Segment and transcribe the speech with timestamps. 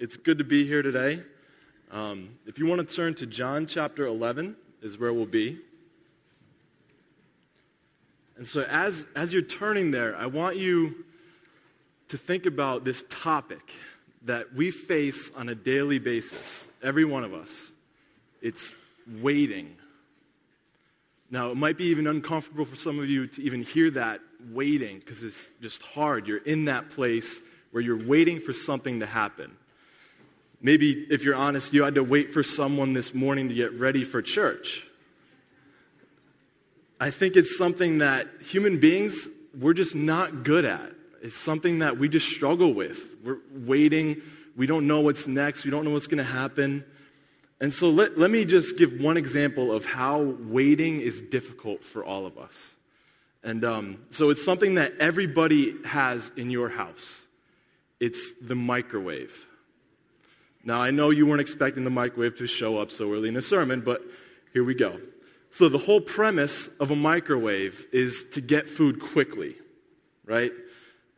[0.00, 1.24] It's good to be here today.
[1.90, 5.58] Um, if you want to turn to John chapter 11, is where we'll be.
[8.36, 11.04] And so, as, as you're turning there, I want you
[12.10, 13.72] to think about this topic
[14.22, 17.72] that we face on a daily basis, every one of us.
[18.40, 18.76] It's
[19.20, 19.74] waiting.
[21.28, 24.20] Now, it might be even uncomfortable for some of you to even hear that
[24.52, 26.28] waiting because it's just hard.
[26.28, 27.42] You're in that place
[27.72, 29.56] where you're waiting for something to happen.
[30.60, 34.04] Maybe, if you're honest, you had to wait for someone this morning to get ready
[34.04, 34.84] for church.
[37.00, 39.28] I think it's something that human beings,
[39.58, 40.92] we're just not good at.
[41.22, 43.16] It's something that we just struggle with.
[43.22, 44.20] We're waiting.
[44.56, 45.64] We don't know what's next.
[45.64, 46.84] We don't know what's going to happen.
[47.60, 52.04] And so let, let me just give one example of how waiting is difficult for
[52.04, 52.72] all of us.
[53.42, 57.24] And um, so it's something that everybody has in your house
[58.00, 59.47] it's the microwave.
[60.64, 63.42] Now, I know you weren't expecting the microwave to show up so early in a
[63.42, 64.02] sermon, but
[64.52, 65.00] here we go.
[65.50, 69.56] So, the whole premise of a microwave is to get food quickly,
[70.24, 70.52] right?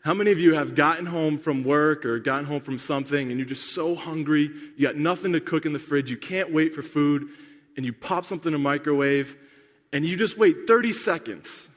[0.03, 3.39] How many of you have gotten home from work or gotten home from something and
[3.39, 6.75] you're just so hungry, you got nothing to cook in the fridge, you can't wait
[6.75, 7.29] for food,
[7.77, 9.37] and you pop something in a microwave
[9.93, 11.69] and you just wait 30 seconds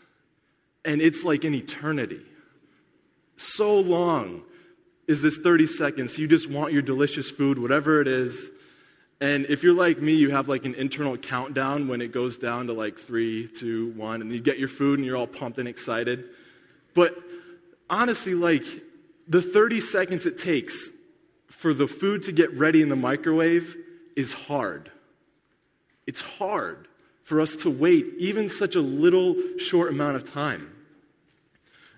[0.86, 2.22] and it's like an eternity.
[3.36, 4.44] So long
[5.08, 6.18] is this 30 seconds.
[6.18, 8.52] You just want your delicious food, whatever it is.
[9.20, 12.68] And if you're like me, you have like an internal countdown when it goes down
[12.68, 15.68] to like three, two, one, and you get your food and you're all pumped and
[15.68, 16.26] excited.
[16.94, 17.16] But
[17.90, 18.64] honestly, like
[19.28, 20.90] the 30 seconds it takes
[21.48, 23.78] for the food to get ready in the microwave
[24.16, 24.92] is hard.
[26.06, 26.88] It's hard
[27.24, 30.70] for us to wait even such a little short amount of time.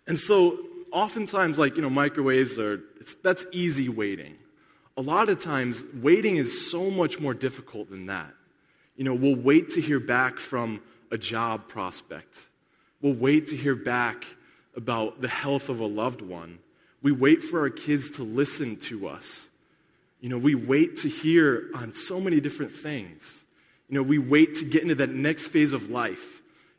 [0.07, 0.59] And so
[0.95, 2.81] oftentimes, like, you know, microwaves are,
[3.21, 4.37] that's easy waiting.
[4.97, 8.33] A lot of times, waiting is so much more difficult than that.
[8.95, 12.33] You know, we'll wait to hear back from a job prospect.
[13.01, 14.25] We'll wait to hear back
[14.73, 16.59] about the health of a loved one.
[17.01, 19.49] We wait for our kids to listen to us.
[20.21, 23.43] You know, we wait to hear on so many different things.
[23.89, 26.34] You know, we wait to get into that next phase of life.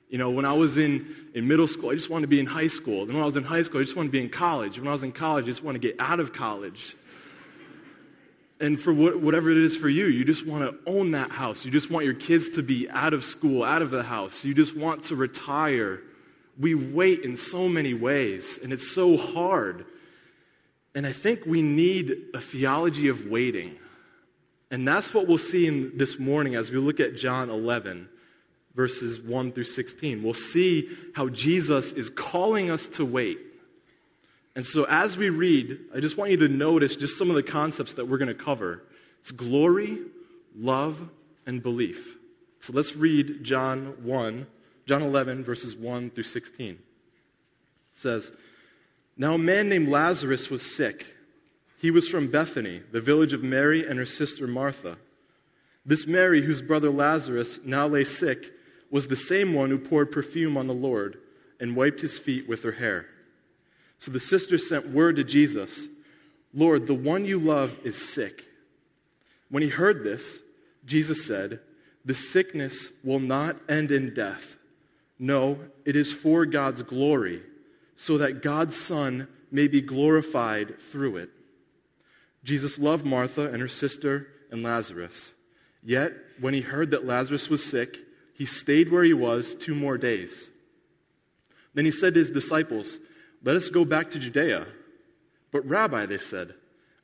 [0.09, 2.47] You know, when I was in, in middle school, I just wanted to be in
[2.47, 3.03] high school.
[3.03, 4.78] And when I was in high school, I just wanted to be in college.
[4.78, 6.94] When I was in college, I just wanted to get out of college.
[8.61, 11.65] And for what, whatever it is for you, you just want to own that house.
[11.65, 14.45] You just want your kids to be out of school, out of the house.
[14.45, 16.00] You just want to retire.
[16.59, 19.84] We wait in so many ways, and it's so hard.
[20.95, 23.77] And I think we need a theology of waiting.
[24.71, 28.09] And that's what we'll see in this morning as we look at John 11
[28.76, 30.22] verses 1 through 16.
[30.22, 33.38] We'll see how Jesus is calling us to wait.
[34.54, 37.42] And so, as we read, I just want you to notice just some of the
[37.42, 38.82] concepts that we're going to cover
[39.20, 39.98] it's glory,
[40.56, 41.09] love,
[41.47, 42.16] and belief.
[42.60, 44.47] So, let's read John 1,
[44.86, 46.70] John 11, verses 1 through 16.
[46.70, 46.78] It
[47.94, 48.32] says,
[49.16, 51.06] Now a man named Lazarus was sick.
[51.78, 54.97] He was from Bethany, the village of Mary and her sister Martha.
[55.84, 58.53] This Mary, whose brother Lazarus now lay sick,
[58.91, 61.19] was the same one who poured perfume on the Lord
[61.60, 63.06] and wiped his feet with her hair.
[63.98, 65.86] So the sisters sent word to Jesus
[66.54, 68.47] Lord, the one you love is sick.
[69.50, 70.41] When he heard this,
[70.86, 71.60] Jesus said,
[72.02, 74.56] The sickness will not end in death.
[75.18, 77.42] No, it is for God's glory,
[77.94, 81.30] so that God's Son may be glorified through it.
[82.42, 85.32] Jesus loved Martha and her sister and Lazarus.
[85.82, 87.98] Yet, when he heard that Lazarus was sick,
[88.36, 90.50] he stayed where he was two more days.
[91.74, 92.98] Then he said to his disciples,
[93.42, 94.66] Let us go back to Judea.
[95.52, 96.54] But, Rabbi, they said,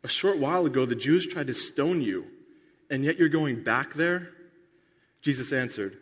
[0.04, 2.26] a short while ago the Jews tried to stone you,
[2.90, 4.30] and yet you're going back there?
[5.22, 5.96] Jesus answered,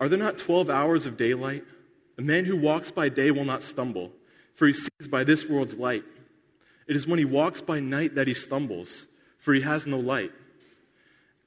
[0.00, 1.64] Are there not 12 hours of daylight?
[2.18, 4.12] A man who walks by day will not stumble,
[4.54, 6.04] for he sees by this world's light.
[6.86, 9.06] It is when he walks by night that he stumbles,
[9.38, 10.32] for he has no light.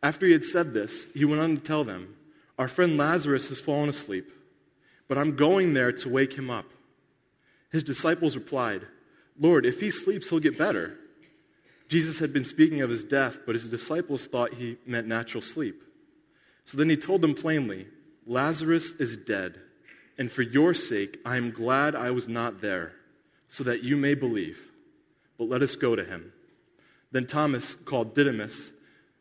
[0.01, 2.15] After he had said this, he went on to tell them,
[2.59, 4.29] our friend Lazarus has fallen asleep,
[5.07, 6.65] but I'm going there to wake him up.
[7.71, 8.81] His disciples replied,
[9.39, 10.97] Lord, if he sleeps, he'll get better.
[11.87, 15.81] Jesus had been speaking of his death, but his disciples thought he meant natural sleep.
[16.65, 17.87] So then he told them plainly,
[18.27, 19.55] Lazarus is dead,
[20.17, 22.91] and for your sake I am glad I was not there,
[23.47, 24.69] so that you may believe.
[25.37, 26.33] But let us go to him.
[27.11, 28.73] Then Thomas, called Didymus,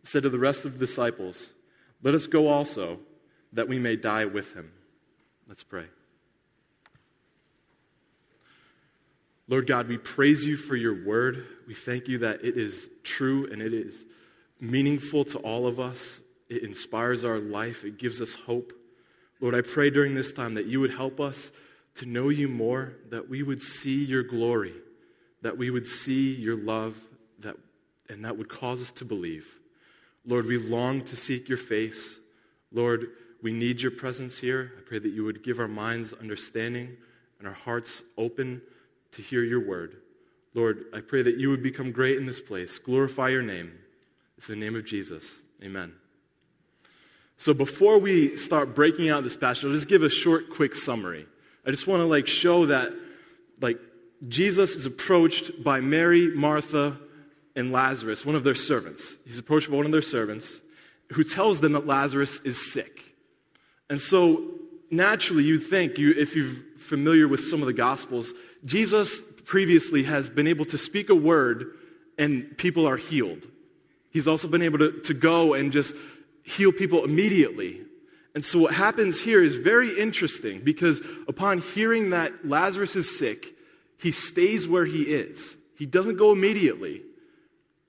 [0.02, 1.52] said to the rest of the disciples,
[2.02, 2.98] Let us go also
[3.52, 4.72] that we may die with him.
[5.48, 5.86] Let's pray.
[9.48, 11.46] Lord God, we praise you for your word.
[11.66, 14.04] We thank you that it is true and it is
[14.60, 16.20] meaningful to all of us.
[16.50, 18.72] It inspires our life, it gives us hope.
[19.40, 21.52] Lord, I pray during this time that you would help us
[21.96, 24.74] to know you more, that we would see your glory,
[25.42, 26.96] that we would see your love,
[27.38, 27.56] that,
[28.08, 29.58] and that would cause us to believe.
[30.26, 32.18] Lord, we long to seek your face.
[32.72, 33.08] Lord,
[33.42, 34.72] we need your presence here.
[34.78, 36.96] I pray that you would give our minds understanding
[37.38, 38.62] and our hearts open
[39.12, 39.96] to hear your word.
[40.54, 42.78] Lord, I pray that you would become great in this place.
[42.78, 43.72] Glorify your name.
[44.36, 45.42] It's in the name of Jesus.
[45.62, 45.92] Amen.
[47.36, 51.26] So before we start breaking out this passage, I'll just give a short, quick summary.
[51.64, 52.92] I just want to like show that
[53.60, 53.78] like
[54.26, 56.98] Jesus is approached by Mary, Martha,
[57.54, 59.18] and Lazarus, one of their servants.
[59.24, 60.60] He's approached by one of their servants
[61.12, 63.07] who tells them that Lazarus is sick.
[63.90, 64.44] And so
[64.90, 68.32] naturally you'd think, you, if you're familiar with some of the Gospels,
[68.64, 71.74] Jesus previously has been able to speak a word
[72.18, 73.46] and people are healed.
[74.10, 75.94] He's also been able to, to go and just
[76.42, 77.82] heal people immediately.
[78.34, 83.54] And so, what happens here is very interesting because upon hearing that Lazarus is sick,
[83.98, 85.56] he stays where he is.
[85.76, 87.02] He doesn't go immediately.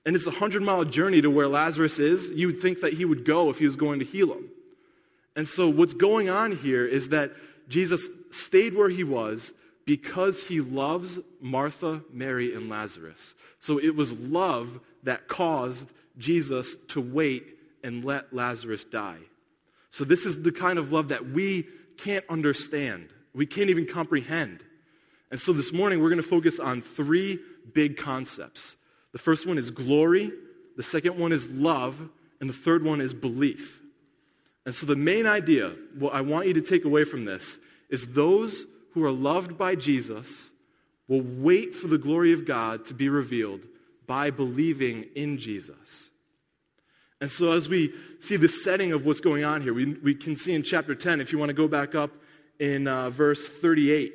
[0.06, 2.30] And it's a hundred mile journey to where Lazarus is.
[2.30, 4.48] You would think that he would go if he was going to heal him.
[5.36, 7.32] And so, what's going on here is that
[7.68, 9.54] Jesus stayed where he was
[9.86, 13.34] because he loves Martha, Mary, and Lazarus.
[13.60, 19.20] So, it was love that caused Jesus to wait and let Lazarus die.
[19.90, 21.66] So, this is the kind of love that we
[21.96, 24.64] can't understand, we can't even comprehend.
[25.30, 27.38] And so, this morning, we're going to focus on three
[27.72, 28.76] big concepts.
[29.12, 30.32] The first one is glory,
[30.76, 32.08] the second one is love,
[32.40, 33.79] and the third one is belief.
[34.66, 37.58] And so, the main idea, what I want you to take away from this,
[37.88, 40.50] is those who are loved by Jesus
[41.08, 43.62] will wait for the glory of God to be revealed
[44.06, 46.10] by believing in Jesus.
[47.20, 50.36] And so, as we see the setting of what's going on here, we, we can
[50.36, 52.10] see in chapter 10, if you want to go back up
[52.58, 54.14] in uh, verse 38,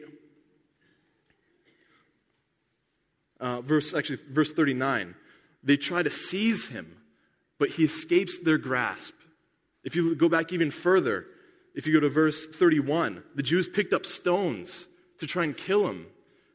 [3.40, 5.16] uh, verse actually, verse 39,
[5.64, 6.98] they try to seize him,
[7.60, 9.14] but he escapes their grasp.
[9.86, 11.28] If you go back even further,
[11.76, 14.88] if you go to verse 31, the Jews picked up stones
[15.20, 16.08] to try and kill him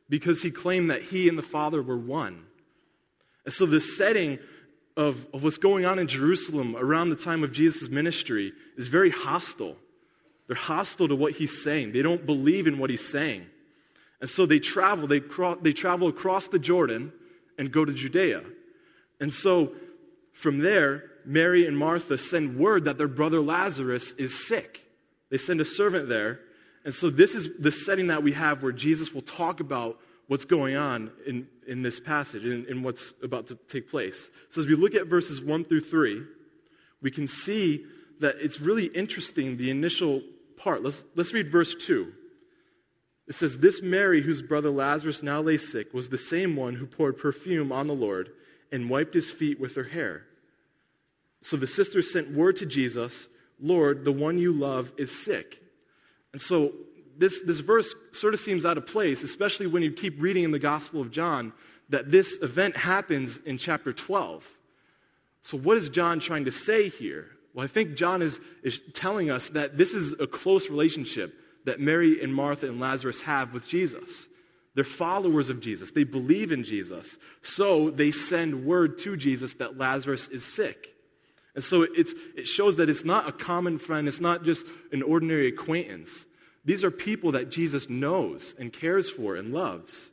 [0.08, 2.44] because he claimed that he and the Father were one.
[3.44, 4.38] And so, the setting
[4.96, 9.10] of, of what's going on in Jerusalem around the time of Jesus' ministry is very
[9.10, 9.76] hostile.
[10.46, 13.46] They're hostile to what he's saying, they don't believe in what he's saying.
[14.20, 17.12] And so they travel, they, cro- they travel across the Jordan
[17.56, 18.42] and go to Judea.
[19.18, 19.72] And so
[20.40, 24.86] from there, Mary and Martha send word that their brother Lazarus is sick.
[25.28, 26.40] They send a servant there.
[26.84, 30.46] And so this is the setting that we have where Jesus will talk about what's
[30.46, 34.30] going on in, in this passage and in, in what's about to take place.
[34.48, 36.22] So, as we look at verses 1 through 3,
[37.02, 37.84] we can see
[38.20, 40.22] that it's really interesting, the initial
[40.56, 40.82] part.
[40.82, 42.12] Let's, let's read verse 2.
[43.28, 46.86] It says, This Mary, whose brother Lazarus now lay sick, was the same one who
[46.86, 48.30] poured perfume on the Lord
[48.72, 50.26] and wiped his feet with her hair.
[51.42, 53.28] So the sisters sent word to Jesus,
[53.60, 55.62] Lord, the one you love is sick.
[56.32, 56.72] And so
[57.16, 60.50] this, this verse sort of seems out of place, especially when you keep reading in
[60.50, 61.52] the Gospel of John
[61.90, 64.48] that this event happens in chapter 12.
[65.42, 67.28] So, what is John trying to say here?
[67.52, 71.80] Well, I think John is, is telling us that this is a close relationship that
[71.80, 74.28] Mary and Martha and Lazarus have with Jesus.
[74.74, 77.18] They're followers of Jesus, they believe in Jesus.
[77.42, 80.94] So, they send word to Jesus that Lazarus is sick.
[81.54, 85.02] And so, it's, it shows that it's not a common friend, it's not just an
[85.02, 86.24] ordinary acquaintance.
[86.64, 90.10] These are people that Jesus knows and cares for and loves.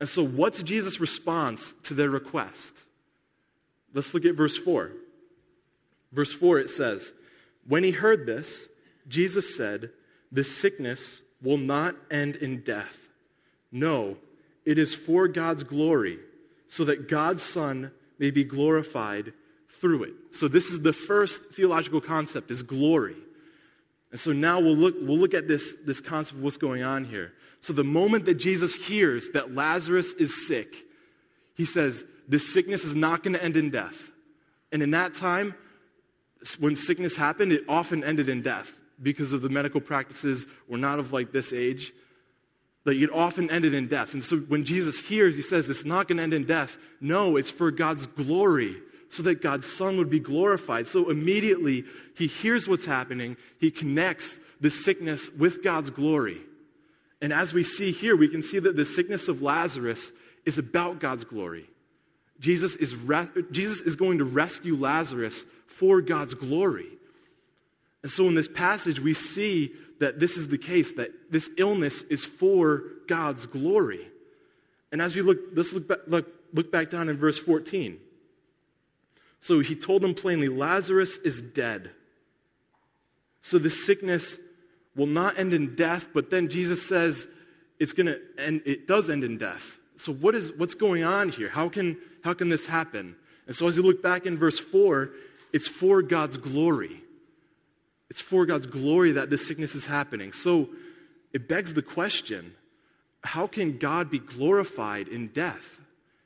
[0.00, 2.82] And so, what's Jesus' response to their request?
[3.94, 4.92] Let's look at verse 4.
[6.12, 7.12] Verse 4 it says,
[7.66, 8.68] When he heard this,
[9.08, 9.90] Jesus said,
[10.32, 13.08] This sickness will not end in death.
[13.70, 14.16] No,
[14.64, 16.18] it is for God's glory,
[16.66, 19.32] so that God's Son may be glorified
[19.68, 20.14] through it.
[20.30, 23.16] So, this is the first theological concept is glory.
[24.10, 27.04] And so now we'll look, we'll look at this, this concept of what's going on
[27.04, 27.32] here.
[27.60, 30.74] So the moment that Jesus hears that Lazarus is sick,
[31.54, 34.10] he says, This sickness is not going to end in death.
[34.72, 35.54] And in that time,
[36.58, 40.98] when sickness happened, it often ended in death because of the medical practices were not
[40.98, 41.92] of like this age.
[42.84, 44.14] Like it often ended in death.
[44.14, 46.78] And so when Jesus hears, he says, It's not going to end in death.
[47.00, 48.76] No, it's for God's glory
[49.10, 50.86] so that God's Son would be glorified.
[50.86, 51.84] So immediately
[52.16, 56.40] he hears what's happening, he connects the sickness with God's glory.
[57.20, 60.12] And as we see here, we can see that the sickness of Lazarus
[60.44, 61.66] is about God's glory.
[62.38, 66.88] Jesus is, re- Jesus is going to rescue Lazarus for God's glory.
[68.02, 72.02] And so in this passage, we see that this is the case, that this illness
[72.02, 74.06] is for God's glory.
[74.92, 77.98] And as we look, let's look back, look, look back down in verse 14.
[79.46, 81.92] So he told them plainly, Lazarus is dead.
[83.42, 84.38] So the sickness
[84.96, 87.28] will not end in death, but then Jesus says
[87.78, 89.78] it's going to end, it does end in death.
[89.98, 91.48] So what is, what's going on here?
[91.48, 93.14] How can, how can this happen?
[93.46, 95.12] And so as you look back in verse 4,
[95.52, 97.04] it's for God's glory.
[98.10, 100.32] It's for God's glory that this sickness is happening.
[100.32, 100.70] So
[101.32, 102.56] it begs the question
[103.22, 105.80] how can God be glorified in death?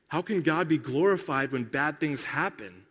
[0.08, 2.86] How can God be glorified when bad things happen?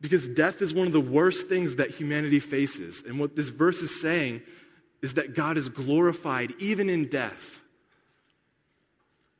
[0.00, 3.02] Because death is one of the worst things that humanity faces.
[3.06, 4.42] And what this verse is saying
[5.02, 7.60] is that God is glorified even in death.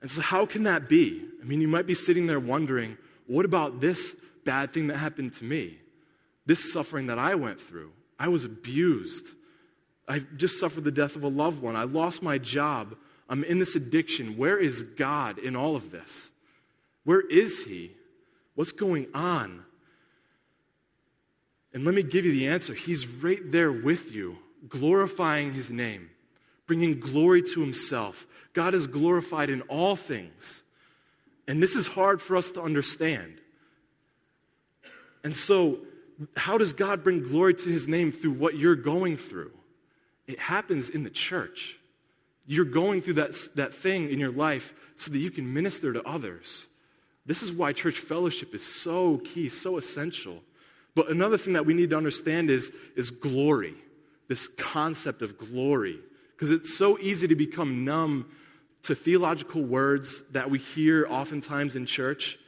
[0.02, 1.22] And so, how can that be?
[1.40, 5.34] I mean, you might be sitting there wondering, what about this bad thing that happened
[5.34, 5.78] to me?
[6.46, 7.92] This suffering that I went through?
[8.18, 9.26] I was abused.
[10.08, 11.76] I just suffered the death of a loved one.
[11.76, 12.96] I lost my job.
[13.28, 14.36] I'm in this addiction.
[14.36, 16.30] Where is God in all of this?
[17.04, 17.92] Where is He?
[18.54, 19.64] What's going on?
[21.72, 22.74] And let me give you the answer.
[22.74, 26.10] He's right there with you glorifying his name,
[26.66, 28.26] bringing glory to himself.
[28.52, 30.62] God is glorified in all things.
[31.46, 33.40] And this is hard for us to understand.
[35.24, 35.80] And so,
[36.36, 39.52] how does God bring glory to his name through what you're going through?
[40.26, 41.78] It happens in the church.
[42.46, 46.02] You're going through that, that thing in your life so that you can minister to
[46.04, 46.66] others.
[47.24, 50.42] This is why church fellowship is so key, so essential.
[50.94, 53.74] But another thing that we need to understand is, is glory
[54.30, 55.98] this concept of glory
[56.30, 58.30] because it's so easy to become numb
[58.84, 62.38] to theological words that we hear oftentimes in church.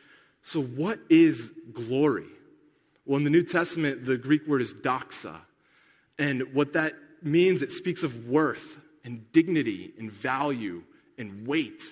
[0.45, 2.29] So, what is glory?
[3.05, 5.41] Well, in the New Testament, the Greek word is doxa.
[6.21, 10.85] And what that means, it speaks of worth and dignity and value
[11.19, 11.83] and weight.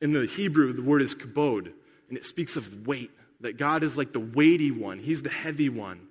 [0.00, 1.72] In the Hebrew, the word is kabod,
[2.08, 3.10] and it speaks of weight,
[3.42, 6.08] that God is like the weighty one, He's the heavy one.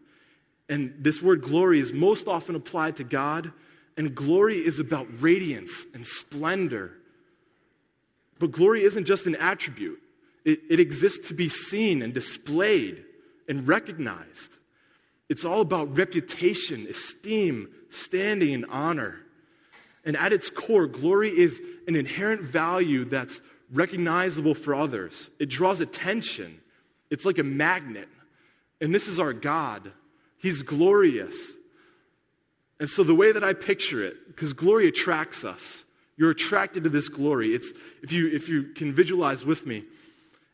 [0.69, 3.51] And this word glory is most often applied to God,
[3.97, 6.93] and glory is about radiance and splendor.
[8.39, 9.99] But glory isn't just an attribute,
[10.45, 13.03] it, it exists to be seen and displayed
[13.49, 14.57] and recognized.
[15.29, 19.19] It's all about reputation, esteem, standing, and honor.
[20.05, 25.29] And at its core, glory is an inherent value that's recognizable for others.
[25.37, 26.60] It draws attention.
[27.11, 28.07] It's like a magnet.
[28.79, 29.91] And this is our God.
[30.39, 31.51] He's glorious.
[32.79, 35.85] And so, the way that I picture it, because glory attracts us,
[36.17, 37.53] you're attracted to this glory.
[37.53, 39.83] It's, if, you, if you can visualize with me,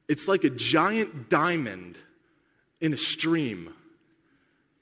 [0.09, 1.97] it's like a giant diamond
[2.81, 3.73] in a stream.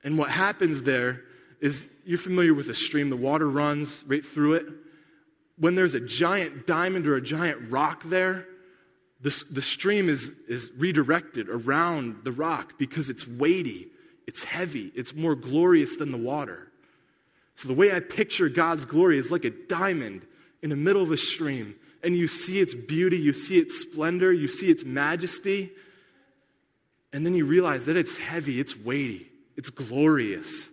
[0.03, 1.21] And what happens there
[1.61, 4.65] is you're familiar with a stream, the water runs right through it.
[5.57, 8.47] When there's a giant diamond or a giant rock there,
[9.25, 13.89] the, the stream is, is redirected around the rock because it's weighty
[14.27, 16.71] it's heavy, it's more glorious than the water.
[17.53, 20.25] So, the way I picture God's glory is like a diamond
[20.61, 24.33] in the middle of a stream, and you see its beauty, you see its splendor,
[24.33, 25.71] you see its majesty,
[27.13, 30.67] and then you realize that it's heavy, it's weighty, it's glorious.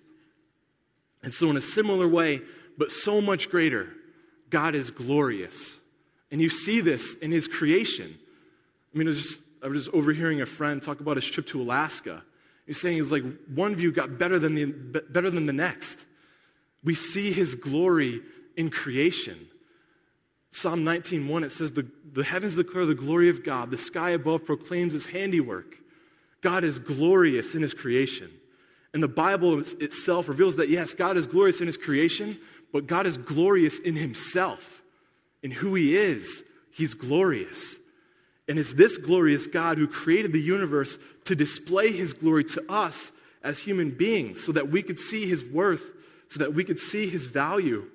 [1.23, 2.41] And so, in a similar way,
[2.79, 3.89] but so much greater,
[4.51, 5.77] God is glorious.
[6.31, 8.19] And you see this in his creation.
[8.95, 11.47] I mean, I was just, I was just overhearing a friend talk about his trip
[11.49, 12.23] to Alaska.
[12.67, 16.07] He's saying it's like one view got better than the, better than the next.
[16.85, 18.21] We see his glory
[18.57, 19.49] in creation.
[20.51, 24.45] Psalm 19:1 it says the, the heavens declare the glory of God, the sky above
[24.45, 25.77] proclaims his handiwork.
[26.43, 28.31] God is glorious in his creation.
[28.93, 32.39] And the Bible itself reveals that yes, God is glorious in his creation,
[32.73, 34.83] but God is glorious in himself,
[35.43, 36.45] in who he is.
[36.71, 37.77] He's glorious.
[38.53, 43.11] And it's this glorious God who created the universe to display his glory to us
[43.43, 45.91] as human beings so that we could see his worth,
[46.29, 47.87] so that we could see his value.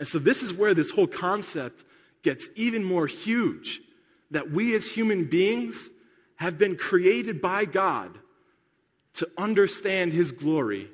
[0.00, 1.84] And so, this is where this whole concept
[2.24, 3.82] gets even more huge
[4.32, 5.90] that we as human beings
[6.38, 8.18] have been created by God
[9.12, 10.90] to understand his glory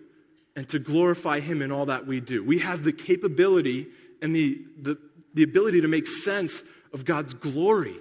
[0.54, 2.44] and to glorify him in all that we do.
[2.44, 3.86] We have the capability
[4.20, 4.98] and the, the,
[5.32, 7.96] the ability to make sense of God's glory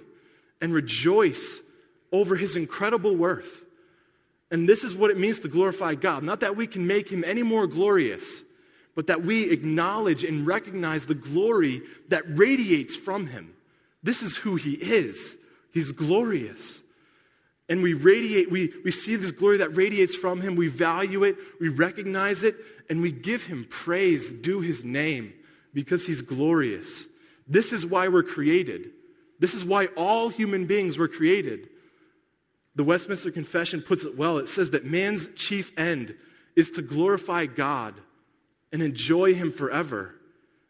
[0.60, 1.60] and rejoice
[2.12, 3.64] over his incredible worth.
[4.50, 6.22] And this is what it means to glorify God.
[6.22, 8.42] Not that we can make him any more glorious,
[8.94, 13.54] but that we acknowledge and recognize the glory that radiates from him.
[14.02, 15.36] This is who he is.
[15.72, 16.82] He's glorious.
[17.68, 20.56] And we radiate, we, we see this glory that radiates from him.
[20.56, 22.56] We value it, we recognize it,
[22.88, 25.32] and we give him praise, due his name,
[25.72, 27.06] because he's glorious.
[27.46, 28.90] This is why we're created.
[29.40, 31.68] This is why all human beings were created.
[32.76, 34.38] The Westminster Confession puts it well.
[34.38, 36.14] It says that man's chief end
[36.54, 37.94] is to glorify God
[38.72, 40.14] and enjoy him forever.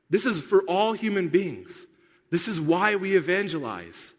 [0.09, 1.87] This is for all human beings.
[2.31, 4.13] This is why we evangelize,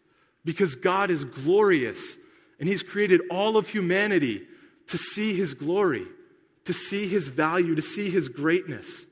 [0.44, 2.16] because God is glorious
[2.60, 4.46] and He's created all of humanity
[4.88, 6.06] to see His glory,
[6.64, 9.06] to see His value, to see His greatness.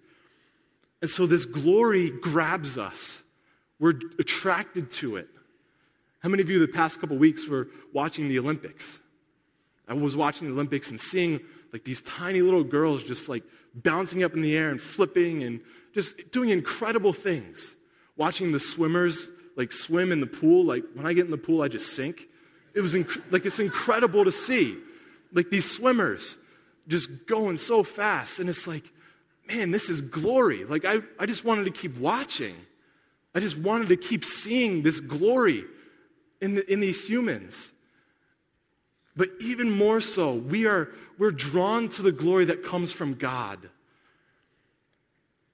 [1.00, 3.22] And so this glory grabs us.
[3.80, 5.28] We're attracted to it.
[6.20, 9.00] How many of you the past couple weeks were watching the Olympics?
[9.88, 11.40] I was watching the Olympics and seeing
[11.72, 13.42] like these tiny little girls just like
[13.74, 15.60] bouncing up in the air and flipping and
[15.94, 17.74] just doing incredible things
[18.16, 20.64] watching the swimmers like swim in the pool.
[20.64, 22.28] Like when I get in the pool, I just sink.
[22.74, 24.76] It was inc- like it's incredible to see,
[25.32, 26.36] like these swimmers
[26.86, 28.84] just going so fast, and it's like,
[29.48, 30.64] man, this is glory.
[30.64, 32.54] Like I, I just wanted to keep watching.
[33.34, 35.64] I just wanted to keep seeing this glory
[36.40, 37.70] in, the, in these humans.
[39.16, 43.68] But even more so, we are we're drawn to the glory that comes from God.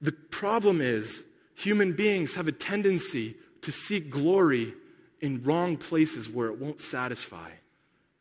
[0.01, 1.25] The problem is
[1.57, 4.75] human beings have a tendency to seek glory
[5.21, 7.51] in wrong places where it won't satisfy.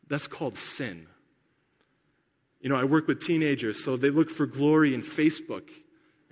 [0.08, 1.06] That's called sin.
[2.62, 5.70] You know, I work with teenagers, so they look for glory in Facebook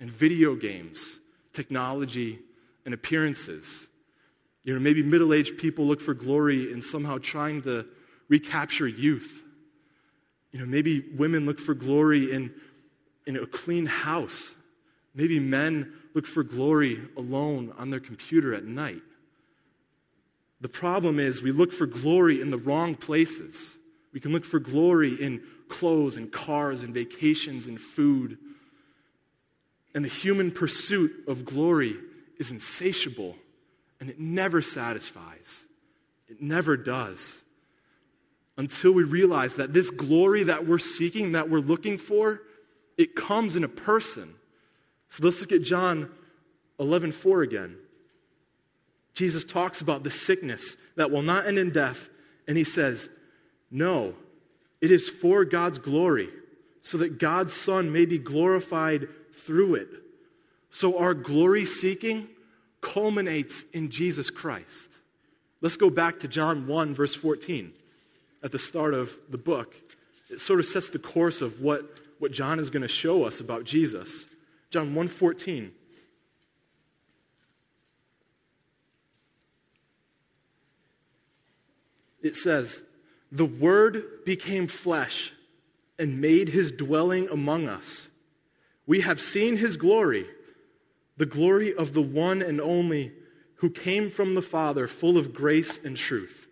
[0.00, 1.20] and video games,
[1.52, 2.40] technology,
[2.84, 3.86] and appearances.
[4.62, 7.86] You know, maybe middle aged people look for glory in somehow trying to
[8.28, 9.42] recapture youth.
[10.52, 12.52] You know, maybe women look for glory in,
[13.26, 14.52] in a clean house.
[15.14, 19.02] Maybe men look for glory alone on their computer at night.
[20.60, 23.76] The problem is we look for glory in the wrong places.
[24.12, 28.38] We can look for glory in clothes and cars and vacations and food.
[29.94, 31.96] And the human pursuit of glory
[32.38, 33.36] is insatiable
[34.00, 35.64] and it never satisfies.
[36.28, 37.42] It never does.
[38.56, 42.42] Until we realize that this glory that we're seeking, that we're looking for,
[42.96, 44.34] it comes in a person.
[45.08, 46.10] So let's look at John
[46.78, 47.76] 11 4 again.
[49.14, 52.08] Jesus talks about the sickness that will not end in death,
[52.48, 53.08] and he says,
[53.70, 54.14] No,
[54.80, 56.28] it is for God's glory,
[56.80, 59.88] so that God's Son may be glorified through it.
[60.74, 62.26] So our glory seeking
[62.80, 64.98] culminates in Jesus Christ.
[65.60, 67.72] Let's go back to John 1, verse 14,
[68.42, 69.76] at the start of the book.
[70.30, 73.38] It sort of sets the course of what, what John is going to show us
[73.38, 74.26] about Jesus.
[74.70, 75.70] John 1:14.
[82.20, 82.82] It says,
[83.30, 85.32] "The word became flesh
[86.00, 88.08] and made his dwelling among us.
[88.88, 90.26] We have seen his glory,
[91.16, 93.12] the glory of the one and only
[93.56, 96.46] who came from the Father, full of grace and truth."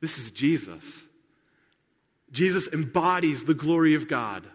[0.00, 1.04] This is Jesus.
[2.30, 4.46] Jesus embodies the glory of God.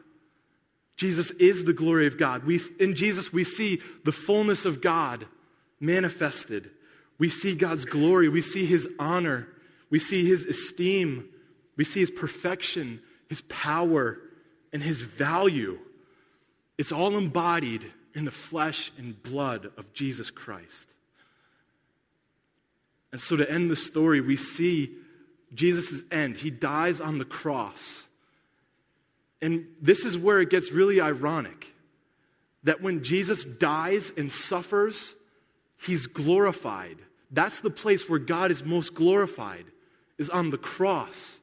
[0.96, 2.44] Jesus is the glory of God.
[2.44, 5.28] We, in Jesus, we see the fullness of God
[5.80, 6.72] manifested.
[7.20, 8.30] We see God's glory.
[8.30, 9.48] We see his honor.
[9.90, 11.30] We see his esteem.
[11.76, 14.20] We see his perfection, his power,
[14.74, 15.80] and his value.
[16.80, 20.92] It's all embodied in the flesh and blood of Jesus Christ.
[23.12, 24.90] And so, to end the story, we see
[25.54, 26.38] Jesus' end.
[26.38, 28.08] He dies on the cross.
[29.40, 31.68] And this is where it gets really ironic
[32.64, 35.14] that when Jesus dies and suffers,
[35.80, 36.98] he's glorified.
[37.30, 39.66] That's the place where God is most glorified,
[40.18, 41.38] is on the cross.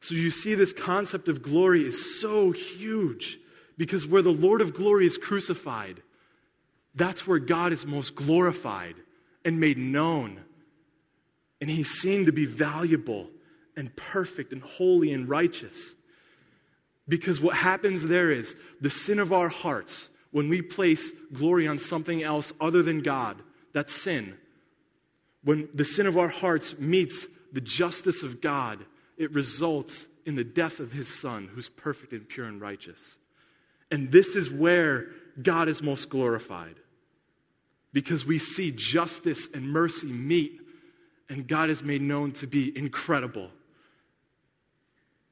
[0.00, 3.38] So you see, this concept of glory is so huge
[3.76, 6.02] because where the Lord of glory is crucified,
[6.94, 8.94] that's where God is most glorified
[9.44, 10.40] and made known.
[11.60, 13.30] And he's seen to be valuable
[13.76, 15.94] and perfect and holy and righteous.
[17.08, 21.78] Because what happens there is the sin of our hearts, when we place glory on
[21.78, 24.36] something else other than God, that's sin.
[25.42, 28.84] When the sin of our hearts meets the justice of God,
[29.16, 33.18] it results in the death of his son, who's perfect and pure and righteous.
[33.94, 35.06] And this is where
[35.40, 36.74] God is most glorified.
[37.92, 40.60] Because we see justice and mercy meet,
[41.28, 43.50] and God is made known to be incredible.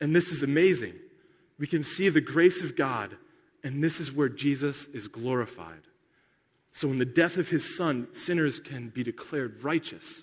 [0.01, 0.95] And this is amazing
[1.59, 3.17] we can see the grace of God
[3.65, 5.83] And this is where Jesus is glorified.
[6.71, 10.23] So, in the death of his son, sinners can be declared righteous.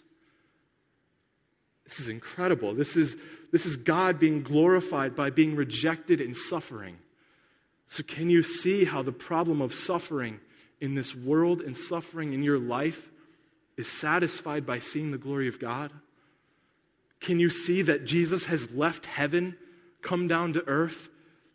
[1.83, 2.73] This is incredible.
[2.73, 3.17] This is,
[3.51, 6.99] this is God being glorified by being rejected and suffering.
[7.89, 10.39] So, can you see how the problem of suffering
[10.79, 13.09] in this world and suffering in your life
[13.77, 15.91] is satisfied by seeing the glory of God?
[17.19, 19.57] Can you see that Jesus has left heaven,
[20.03, 21.09] come down to earth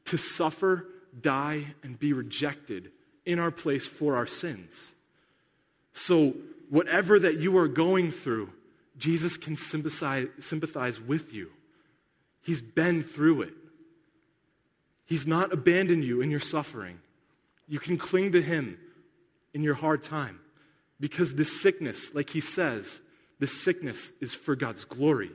[0.06, 2.90] to suffer, die, and be rejected
[3.24, 4.92] in our place for our sins?
[5.92, 6.34] So,
[6.68, 8.50] whatever that you are going through,
[8.98, 11.52] Jesus can sympathize, sympathize with you.
[12.42, 13.54] He's been through it.
[15.06, 16.98] He's not abandoned you in your suffering.
[17.68, 18.78] You can cling to Him
[19.52, 20.40] in your hard time
[21.00, 23.00] because this sickness, like He says,
[23.38, 25.30] this sickness is for God's glory.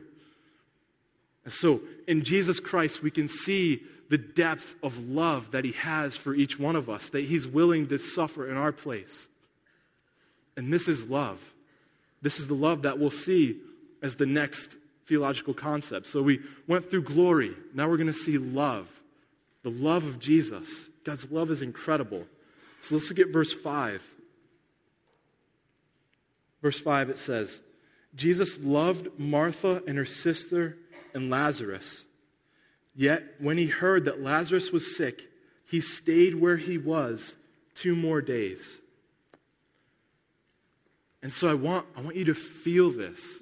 [1.43, 6.17] And so in Jesus Christ, we can see the depth of love that He has
[6.17, 9.27] for each one of us, that He's willing to suffer in our place.
[10.57, 11.53] And this is love.
[12.21, 13.57] This is the love that we'll see
[14.01, 16.07] as the next theological concept.
[16.07, 17.53] So we went through glory.
[17.73, 18.98] Now we're going to see love.
[19.63, 20.89] The love of Jesus.
[21.03, 22.25] God's love is incredible.
[22.81, 24.03] So let's look at verse 5.
[26.61, 27.61] Verse 5 it says,
[28.15, 30.77] Jesus loved Martha and her sister
[31.13, 32.05] and Lazarus.
[32.95, 35.29] Yet when he heard that Lazarus was sick,
[35.65, 37.35] he stayed where he was
[37.75, 38.79] two more days.
[41.21, 43.41] And so I want, I want you to feel this.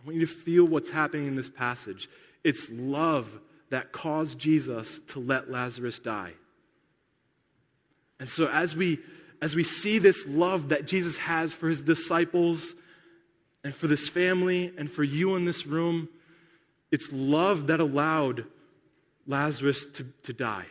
[0.00, 2.08] I want you to feel what's happening in this passage.
[2.42, 6.32] It's love that caused Jesus to let Lazarus die.
[8.20, 8.98] And so as we
[9.42, 12.74] as we see this love that Jesus has for his disciples
[13.62, 16.08] and for this family and for you in this room,
[16.90, 18.46] it's love that allowed
[19.26, 20.66] Lazarus to, to die.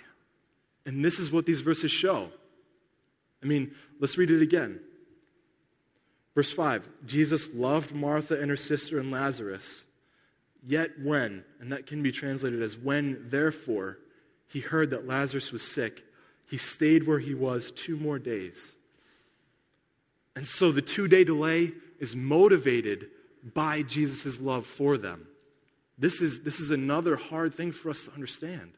[0.86, 2.30] And this is what these verses show.
[3.44, 4.80] I mean, let's read it again.
[6.34, 9.86] Verse 5 Jesus loved Martha and her sister and Lazarus.
[10.66, 14.00] Yet when, and that can be translated as when, therefore,
[14.48, 16.04] he heard that Lazarus was sick,
[16.50, 18.76] he stayed where he was two more days.
[20.36, 23.08] And so the two day delay is motivated
[23.54, 25.28] by Jesus' love for them.
[25.98, 28.72] This is, this is another hard thing for us to understand.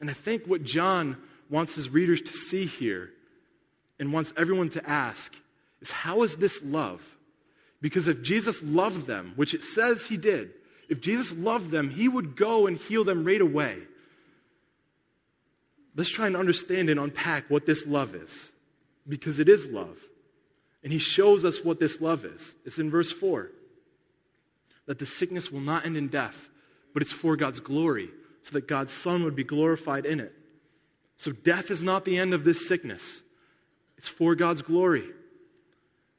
[0.00, 1.16] And I think what John
[1.48, 3.10] wants his readers to see here
[3.98, 5.34] and wants everyone to ask
[5.80, 7.16] is how is this love?
[7.80, 10.52] Because if Jesus loved them, which it says he did,
[10.90, 13.78] if Jesus loved them, he would go and heal them right away.
[15.94, 18.50] Let's try and understand and unpack what this love is,
[19.08, 19.98] because it is love.
[20.82, 22.56] And he shows us what this love is.
[22.64, 23.50] It's in verse 4
[24.86, 26.48] that the sickness will not end in death,
[26.92, 28.10] but it's for God's glory,
[28.42, 30.34] so that God's Son would be glorified in it.
[31.16, 33.22] So death is not the end of this sickness,
[33.96, 35.04] it's for God's glory.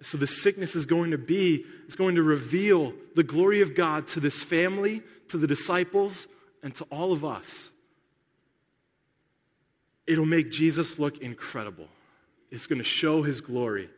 [0.01, 4.07] So the sickness is going to be, it's going to reveal the glory of God
[4.07, 6.27] to this family, to the disciples,
[6.63, 7.71] and to all of us.
[10.07, 11.87] It'll make Jesus look incredible.
[12.49, 13.89] It's going to show his glory.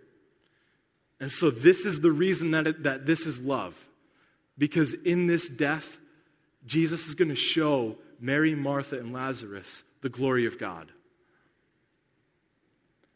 [1.19, 3.87] And so this is the reason that, it, that this is love.
[4.57, 5.97] Because in this death,
[6.65, 10.91] Jesus is going to show Mary, Martha, and Lazarus the glory of God.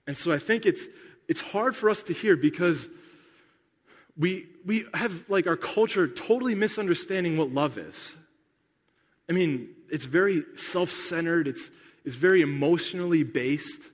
[0.08, 0.88] And so I think it's
[1.28, 2.88] it's hard for us to hear because
[4.18, 8.16] we, we have like our culture totally misunderstanding what love is.
[9.30, 11.70] I mean, it's very self centered, it's,
[12.06, 13.90] it's very emotionally based.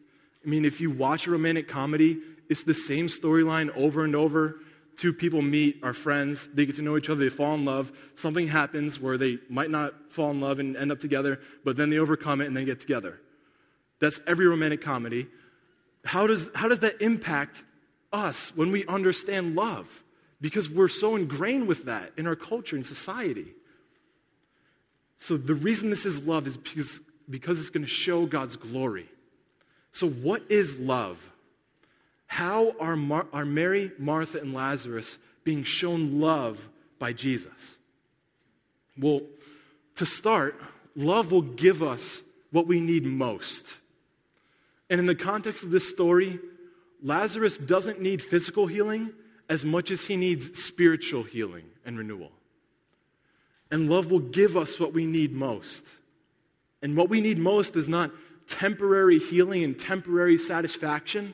[0.45, 2.19] I mean, if you watch a romantic comedy,
[2.49, 4.57] it's the same storyline over and over.
[4.95, 7.91] Two people meet, are friends, they get to know each other, they fall in love.
[8.13, 11.89] Something happens where they might not fall in love and end up together, but then
[11.89, 13.19] they overcome it and then get together.
[13.99, 15.27] That's every romantic comedy.
[16.03, 17.63] How does, how does that impact
[18.11, 20.03] us when we understand love?
[20.41, 23.47] Because we're so ingrained with that in our culture and society.
[25.17, 29.07] So, the reason this is love is because, because it's going to show God's glory.
[29.93, 31.31] So, what is love?
[32.27, 36.67] How are, Mar- are Mary, Martha, and Lazarus being shown love
[36.99, 37.77] by Jesus?
[38.97, 39.21] Well,
[39.95, 40.59] to start,
[40.95, 43.73] love will give us what we need most.
[44.93, 46.37] And in the context of this story,
[47.01, 49.09] Lazarus doesn't need physical healing
[49.49, 52.31] as much as he needs spiritual healing and renewal.
[53.71, 55.87] And love will give us what we need most.
[56.83, 58.11] And what we need most is not
[58.47, 61.33] temporary healing and temporary satisfaction,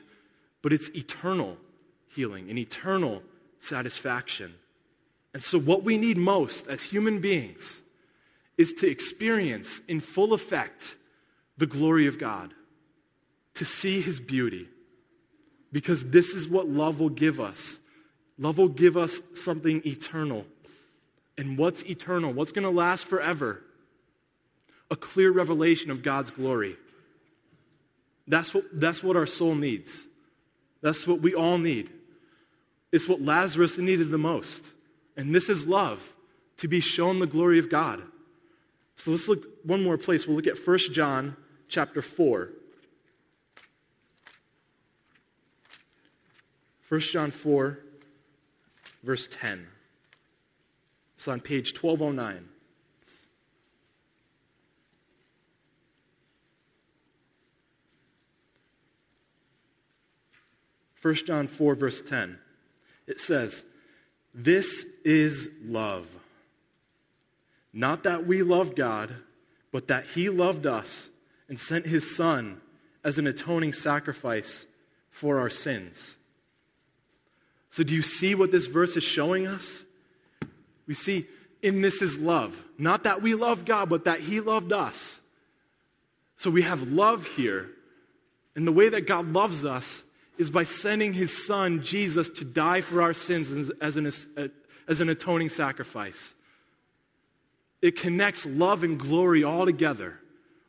[0.62, 1.58] but it's eternal
[2.08, 3.22] healing and eternal
[3.58, 4.54] satisfaction.
[5.34, 7.82] And so, what we need most as human beings
[8.56, 10.96] is to experience in full effect
[11.58, 12.54] the glory of God.
[13.54, 14.68] To see his beauty.
[15.72, 17.78] Because this is what love will give us.
[18.38, 20.46] Love will give us something eternal.
[21.38, 22.32] And what's eternal?
[22.32, 23.62] What's going to last forever?
[24.90, 26.76] A clear revelation of God's glory.
[28.26, 30.04] That's what, that's what our soul needs.
[30.82, 31.90] That's what we all need.
[32.92, 34.66] It's what Lazarus needed the most.
[35.16, 36.12] And this is love,
[36.58, 38.02] to be shown the glory of God.
[38.96, 40.26] So let's look one more place.
[40.26, 41.36] We'll look at 1 John
[41.68, 42.50] chapter 4.
[46.90, 47.78] 1 John 4,
[49.04, 49.64] verse 10.
[51.14, 52.48] It's on page 1209.
[60.94, 62.36] First John 4, verse 10.
[63.06, 63.62] It says,
[64.34, 66.08] This is love.
[67.72, 69.14] Not that we loved God,
[69.70, 71.08] but that He loved us
[71.48, 72.60] and sent His Son
[73.04, 74.66] as an atoning sacrifice
[75.12, 76.16] for our sins.
[77.70, 79.84] So, do you see what this verse is showing us?
[80.86, 81.26] We see
[81.62, 82.62] in this is love.
[82.78, 85.20] Not that we love God, but that He loved us.
[86.36, 87.70] So, we have love here.
[88.56, 90.02] And the way that God loves us
[90.36, 94.06] is by sending His Son, Jesus, to die for our sins as an,
[94.88, 96.34] as an atoning sacrifice.
[97.80, 100.18] It connects love and glory all together.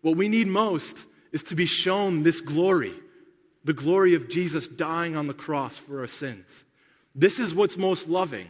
[0.02, 2.94] What we need most is to be shown this glory
[3.64, 6.66] the glory of Jesus dying on the cross for our sins.
[7.16, 8.48] This is what's most loving.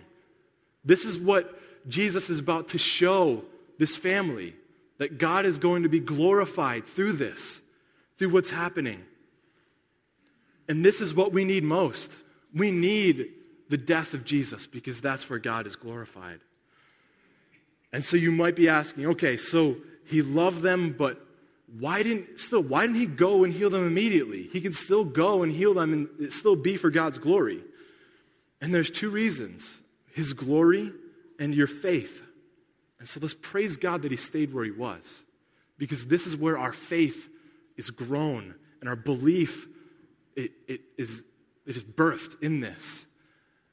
[0.83, 3.43] This is what Jesus is about to show
[3.77, 4.55] this family
[4.97, 7.59] that God is going to be glorified through this,
[8.17, 9.03] through what's happening.
[10.69, 12.15] And this is what we need most.
[12.53, 13.29] We need
[13.69, 16.39] the death of Jesus because that's where God is glorified.
[17.91, 21.25] And so you might be asking, okay, so he loved them, but
[21.79, 24.49] why didn't still why didn't he go and heal them immediately?
[24.51, 27.63] He could still go and heal them and still be for God's glory.
[28.61, 29.81] And there's two reasons
[30.13, 30.91] his glory
[31.39, 32.21] and your faith.
[32.99, 35.23] And so let's praise God that he stayed where he was.
[35.77, 37.27] Because this is where our faith
[37.75, 39.67] is grown and our belief
[40.35, 41.23] it, it, is,
[41.65, 43.05] it is birthed in this.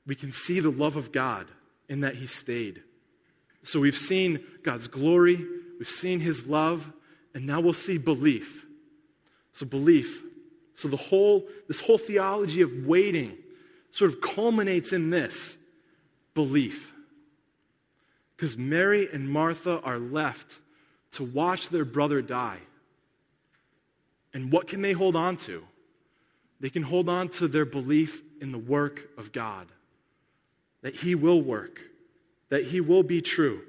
[0.06, 1.46] We can see the love of God
[1.88, 2.82] in that he stayed.
[3.62, 5.44] So we've seen God's glory,
[5.78, 6.90] we've seen his love,
[7.34, 8.64] and now we'll see belief.
[9.52, 10.22] So belief.
[10.74, 13.36] So the whole this whole theology of waiting
[13.90, 15.56] sort of culminates in this
[16.34, 16.92] belief.
[18.36, 20.58] Because Mary and Martha are left
[21.12, 22.60] to watch their brother die.
[24.32, 25.64] And what can they hold on to?
[26.60, 29.66] They can hold on to their belief in the work of God,
[30.82, 31.80] that He will work,
[32.48, 33.62] that He will be true.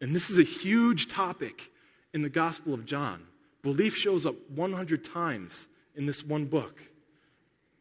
[0.00, 1.70] And this is a huge topic
[2.12, 3.26] in the Gospel of John.
[3.62, 6.80] Belief shows up 100 times in this one book.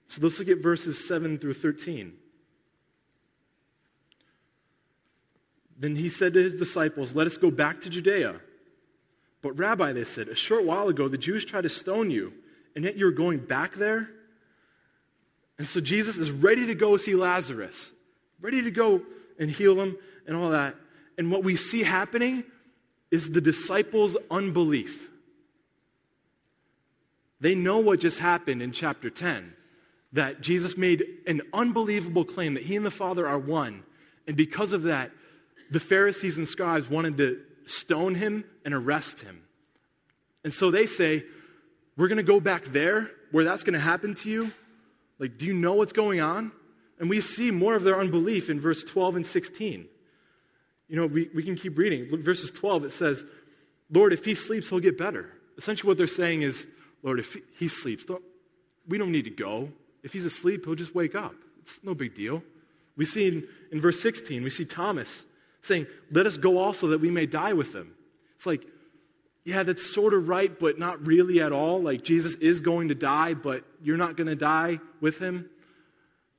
[0.09, 2.13] So let's look at verses 7 through 13.
[5.77, 8.41] Then he said to his disciples, Let us go back to Judea.
[9.43, 12.33] But, Rabbi, they said, a short while ago the Jews tried to stone you,
[12.75, 14.09] and yet you're going back there?
[15.59, 17.91] And so Jesus is ready to go see Lazarus,
[18.41, 19.03] ready to go
[19.37, 19.95] and heal him
[20.25, 20.75] and all that.
[21.19, 22.45] And what we see happening
[23.11, 25.07] is the disciples' unbelief.
[27.39, 29.53] They know what just happened in chapter 10
[30.13, 33.83] that Jesus made an unbelievable claim that he and the Father are one.
[34.27, 35.11] And because of that,
[35.69, 39.43] the Pharisees and scribes wanted to stone him and arrest him.
[40.43, 41.23] And so they say,
[41.95, 44.51] We're going to go back there where that's going to happen to you.
[45.19, 46.51] Like, do you know what's going on?
[46.99, 49.87] And we see more of their unbelief in verse 12 and 16.
[50.87, 52.23] You know, we, we can keep reading.
[52.23, 53.25] Verses 12, it says,
[53.91, 55.31] Lord, if he sleeps, he'll get better.
[55.57, 56.67] Essentially, what they're saying is,
[57.03, 58.05] Lord, if he sleeps,
[58.87, 59.69] we don't need to go.
[60.03, 61.35] If he's asleep, he'll just wake up.
[61.59, 62.43] It's no big deal.
[62.95, 65.25] We see in, in verse 16, we see Thomas
[65.61, 67.93] saying, Let us go also that we may die with them.
[68.35, 68.65] It's like,
[69.45, 71.81] yeah, that's sort of right, but not really at all.
[71.81, 75.49] Like, Jesus is going to die, but you're not going to die with him.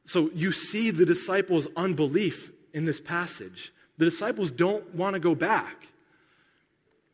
[0.04, 3.72] So you see the disciples' unbelief in this passage.
[3.98, 5.88] The disciples don't want to go back.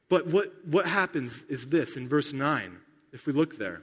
[0.09, 2.77] But what, what happens is this in verse 9,
[3.13, 3.83] if we look there.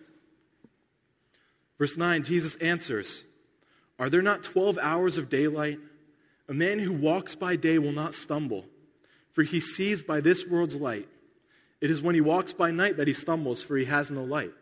[1.83, 3.25] Verse 9, Jesus answers,
[3.99, 5.79] Are there not 12 hours of daylight?
[6.47, 8.63] A man who walks by day will not stumble,
[9.33, 11.09] for he sees by this world's light.
[11.81, 14.53] It is when he walks by night that he stumbles, for he has no light.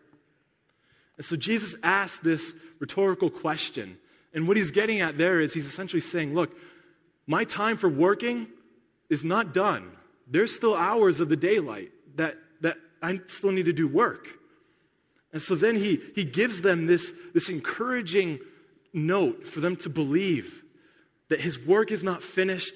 [1.18, 4.00] And so Jesus asked this rhetorical question.
[4.34, 6.58] And what he's getting at there is he's essentially saying, Look,
[7.28, 8.48] my time for working
[9.12, 9.92] is not done.
[10.28, 14.41] There's still hours of the daylight that, that I still need to do work.
[15.34, 18.40] And so then he, he gives them this, this encouraging
[18.94, 20.64] note for them to believe
[21.30, 22.76] that his work is not finished.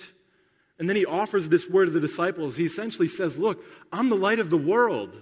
[0.79, 2.55] And then he offers this word to the disciples.
[2.55, 5.13] He essentially says, Look, I'm the light of the world,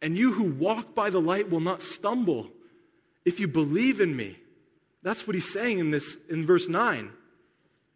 [0.00, 2.50] and you who walk by the light will not stumble
[3.24, 4.36] if you believe in me.
[5.02, 7.10] That's what he's saying in this in verse 9.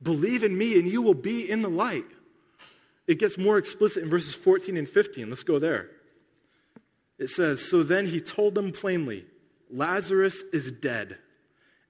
[0.03, 2.05] Believe in me and you will be in the light.
[3.07, 5.29] It gets more explicit in verses 14 and 15.
[5.29, 5.91] Let's go there.
[7.19, 9.25] It says, So then he told them plainly,
[9.71, 11.19] Lazarus is dead,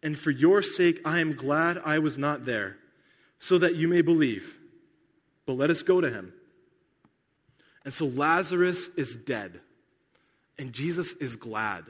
[0.03, 2.77] and for your sake I am glad I was not there,
[3.39, 4.57] so that you may believe.
[5.45, 6.33] But let us go to him.
[7.85, 9.61] And so Lazarus is dead,
[10.59, 11.85] and Jesus is glad.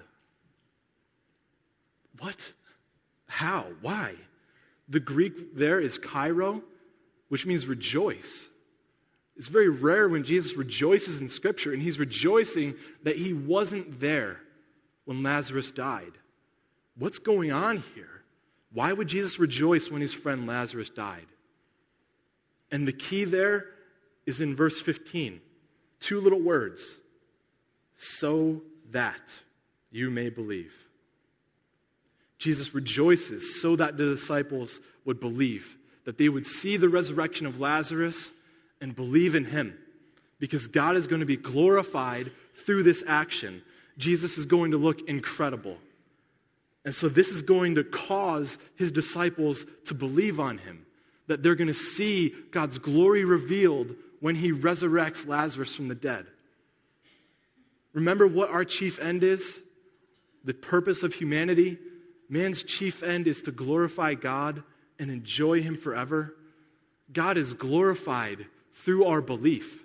[2.18, 2.52] What?
[3.28, 3.66] How?
[3.80, 4.14] Why?
[4.88, 6.62] The Greek there is kairo,
[7.28, 8.48] which means rejoice.
[9.36, 14.40] It's very rare when Jesus rejoices in Scripture, and he's rejoicing that he wasn't there
[15.04, 16.12] when Lazarus died.
[16.98, 18.22] What's going on here?
[18.72, 21.26] Why would Jesus rejoice when his friend Lazarus died?
[22.70, 23.66] And the key there
[24.24, 25.40] is in verse 15.
[26.00, 26.98] Two little words
[27.96, 29.40] so that
[29.90, 30.86] you may believe.
[32.38, 37.60] Jesus rejoices so that the disciples would believe, that they would see the resurrection of
[37.60, 38.32] Lazarus
[38.80, 39.76] and believe in him.
[40.38, 43.62] Because God is going to be glorified through this action.
[43.96, 45.78] Jesus is going to look incredible.
[46.84, 50.86] And so, this is going to cause his disciples to believe on him,
[51.26, 56.26] that they're going to see God's glory revealed when he resurrects Lazarus from the dead.
[57.92, 59.60] Remember what our chief end is?
[60.44, 61.78] The purpose of humanity
[62.28, 64.62] man's chief end is to glorify God
[64.98, 66.34] and enjoy Him forever,
[67.12, 69.82] God is glorified through our belief.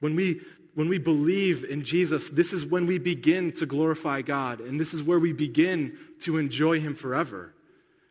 [0.00, 0.40] When we,
[0.74, 4.94] when we believe in Jesus, this is when we begin to glorify God, and this
[4.94, 7.54] is where we begin to enjoy Him forever.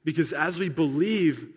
[0.04, 1.50] Because as we believe,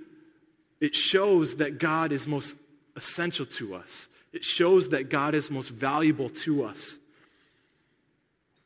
[0.80, 2.56] it shows that God is most
[2.96, 4.08] essential to us.
[4.32, 6.96] It shows that God is most valuable to us.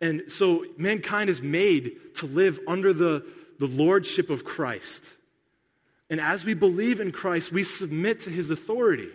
[0.00, 3.26] And so mankind is made to live under the,
[3.58, 5.04] the lordship of Christ.
[6.08, 9.08] And as we believe in Christ, we submit to his authority.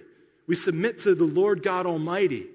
[0.48, 2.48] We submit to the Lord God Almighty.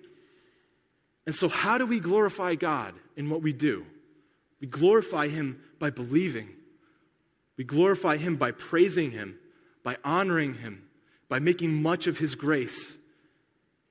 [1.24, 3.86] And so, how do we glorify God in what we do?
[4.60, 6.48] We glorify him by believing.
[7.56, 9.38] We glorify him by praising him,
[9.82, 10.82] by honoring him,
[11.28, 12.96] by making much of his grace.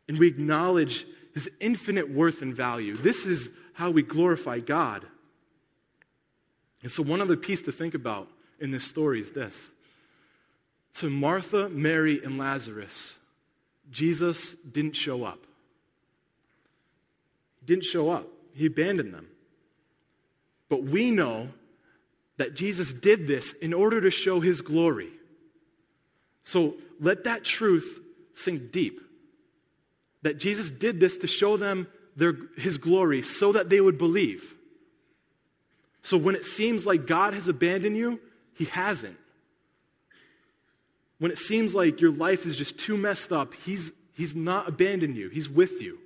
[0.08, 2.95] And we acknowledge his infinite worth and value.
[2.95, 5.05] This is how we glorify God.
[6.84, 8.29] And so, one other piece to think about
[8.60, 9.71] in this story is this
[10.95, 13.17] to Martha, Mary, and Lazarus,
[13.91, 15.39] Jesus didn't show up.
[17.60, 19.27] He didn't show up, he abandoned them.
[20.69, 21.49] But we know
[22.38, 25.10] that Jesus did this in order to show his glory.
[26.43, 27.99] So let that truth
[28.34, 29.01] sink deep.
[30.21, 34.55] That Jesus did this to show them their, his glory so that they would believe.
[36.03, 38.19] So when it seems like God has abandoned you,
[38.53, 39.17] he hasn't.
[41.19, 45.15] When it seems like your life is just too messed up, he's, he's not abandoned
[45.15, 45.99] you, he's with you.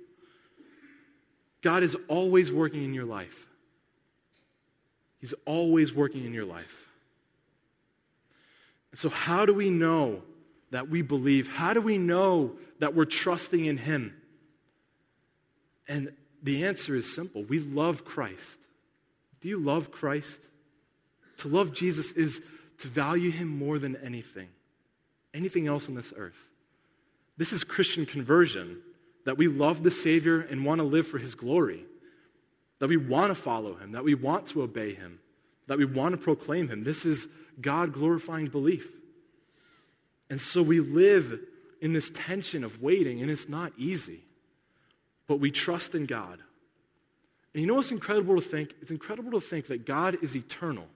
[1.62, 3.46] God is always working in your life.
[5.20, 6.86] He's always working in your life.
[8.90, 10.22] And so, how do we know
[10.70, 11.48] that we believe?
[11.48, 14.14] How do we know that we're trusting in Him?
[15.86, 18.58] And the answer is simple we love Christ.
[19.40, 20.40] Do you love Christ?
[21.38, 22.42] To love Jesus is
[22.78, 24.48] to value him more than anything,
[25.34, 26.48] anything else on this earth.
[27.36, 28.80] This is Christian conversion
[29.24, 31.84] that we love the Savior and want to live for his glory,
[32.78, 35.20] that we want to follow him, that we want to obey him,
[35.66, 36.82] that we want to proclaim him.
[36.82, 37.28] This is
[37.60, 38.90] God glorifying belief.
[40.28, 41.38] And so we live
[41.80, 44.20] in this tension of waiting, and it's not easy
[45.30, 46.40] but we trust in God.
[47.54, 48.74] And you know what's incredible to think?
[48.82, 50.88] It's incredible to think that God is eternal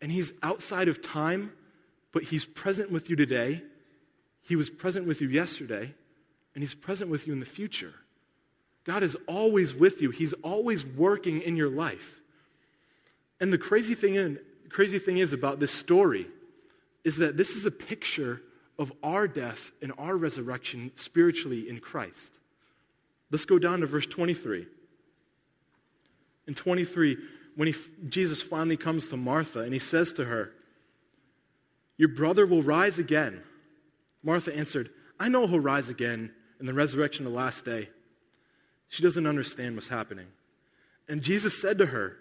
[0.00, 1.50] and He's outside of time,
[2.12, 3.62] but He's present with you today.
[4.42, 5.94] He was present with you yesterday,
[6.54, 7.94] and He's present with you in the future.
[8.84, 12.20] God is always with you, He's always working in your life.
[13.40, 14.38] And the crazy thing, in,
[14.68, 16.26] crazy thing is about this story
[17.04, 18.42] is that this is a picture
[18.78, 22.34] of our death and our resurrection spiritually in Christ.
[23.30, 24.66] Let's go down to verse 23.
[26.46, 27.16] In 23,
[27.56, 27.74] when he,
[28.08, 30.52] Jesus finally comes to Martha and he says to her,
[31.98, 33.42] Your brother will rise again.
[34.22, 34.90] Martha answered,
[35.20, 37.90] I know he'll rise again in the resurrection of the last day.
[38.88, 40.28] She doesn't understand what's happening.
[41.08, 42.16] And Jesus said to her,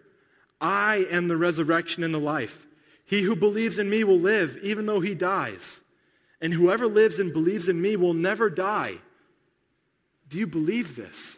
[0.60, 2.66] I am the resurrection and the life.
[3.06, 5.80] He who believes in me will live, even though he dies.
[6.42, 8.96] And whoever lives and believes in me will never die.
[10.30, 11.38] Do you believe this?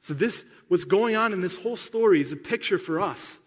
[0.00, 3.38] So, this, what's going on in this whole story is a picture for us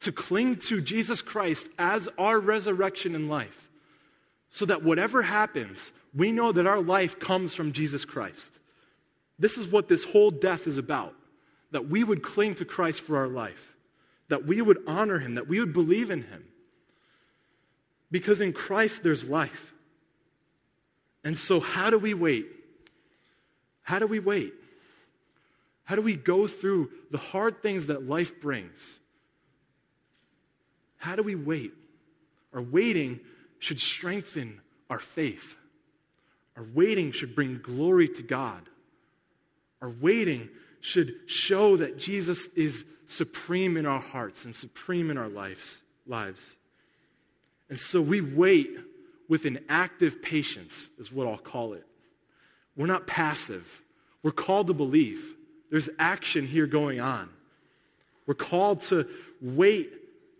[0.00, 3.68] to cling to Jesus Christ as our resurrection and life.
[4.50, 8.58] So that whatever happens, we know that our life comes from Jesus Christ.
[9.38, 11.14] This is what this whole death is about
[11.72, 13.76] that we would cling to Christ for our life,
[14.28, 16.44] that we would honor him, that we would believe in him.
[18.10, 19.72] Because in Christ there's life.
[21.22, 22.46] And so, how do we wait?
[23.82, 24.52] How do we wait?
[25.84, 28.98] How do we go through the hard things that life brings?
[31.00, 31.72] How do we wait?
[32.52, 33.20] Our waiting
[33.58, 35.56] should strengthen our faith.
[36.56, 38.68] Our waiting should bring glory to God.
[39.80, 45.28] Our waiting should show that Jesus is supreme in our hearts and supreme in our
[45.28, 45.80] lives.
[46.06, 46.56] lives.
[47.70, 48.68] And so we wait
[49.26, 51.86] with an active patience, is what I'll call it.
[52.76, 53.82] We're not passive.
[54.22, 55.34] We're called to believe.
[55.70, 57.30] There's action here going on.
[58.26, 59.08] We're called to
[59.40, 59.92] wait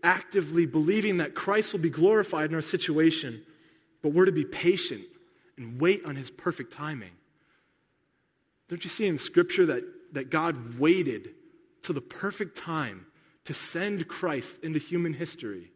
[0.03, 3.41] actively, believing that Christ will be glorified in our situation,
[4.01, 5.03] but we're to be patient
[5.57, 7.11] and wait on his perfect timing.
[8.67, 9.83] Don't you see in Scripture that,
[10.13, 11.29] that God waited
[11.81, 13.05] till the perfect time
[13.45, 15.71] to send Christ into human history?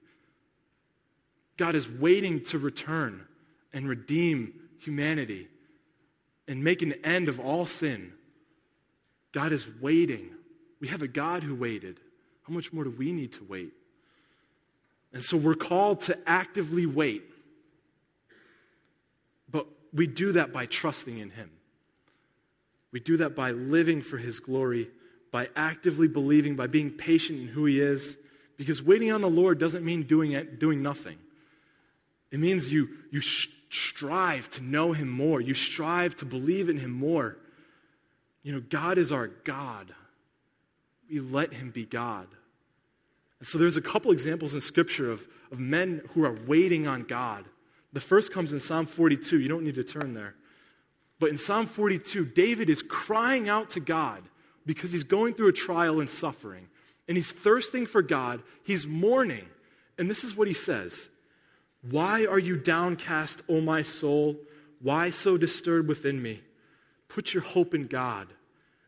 [1.58, 3.26] God is waiting to return
[3.74, 5.48] and redeem humanity
[6.48, 8.14] and make an end of all sin.
[9.32, 10.30] God is waiting.
[10.80, 12.00] We have a God who waited.
[12.44, 13.74] How much more do we need to wait?
[15.16, 17.24] And so we're called to actively wait.
[19.50, 21.50] But we do that by trusting in Him.
[22.92, 24.90] We do that by living for His glory,
[25.32, 28.18] by actively believing, by being patient in who He is.
[28.58, 31.18] Because waiting on the Lord doesn't mean doing, it, doing nothing.
[32.30, 36.92] It means you, you strive to know Him more, you strive to believe in Him
[36.92, 37.38] more.
[38.44, 39.96] You know, God is our God.
[41.10, 42.28] We let Him be God.
[43.40, 47.04] And so there's a couple examples in Scripture of, of men who are waiting on
[47.04, 47.46] God.
[47.94, 49.40] The first comes in Psalm 42.
[49.40, 50.36] You don't need to turn there.
[51.20, 54.24] But in Psalm 42, David is crying out to God
[54.66, 56.68] because he's going through a trial and suffering.
[57.08, 58.42] And he's thirsting for God.
[58.64, 59.46] He's mourning.
[59.98, 61.10] And this is what he says
[61.90, 64.38] Why are you downcast, O my soul?
[64.82, 66.42] Why so disturbed within me?
[67.08, 68.28] Put your hope in God,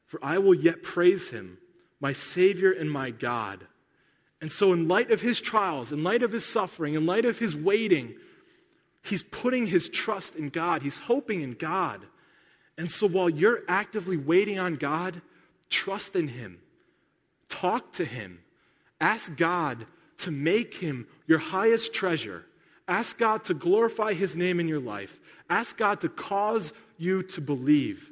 [0.06, 1.60] for I will yet praise him,
[2.00, 3.66] my Savior and my God.
[4.42, 7.40] And so, in light of his trials, in light of his suffering, in light of
[7.40, 8.16] his waiting,
[9.04, 10.84] he's putting his trust in God.
[10.84, 12.06] He's hoping in God.
[12.78, 15.22] And so, while you're actively waiting on God,
[15.70, 16.60] trust in him,
[17.50, 18.40] talk to him,
[19.02, 22.46] ask God to make him your highest treasure.
[22.88, 25.20] Ask God to glorify his name in your life.
[25.50, 28.12] Ask God to cause you to believe.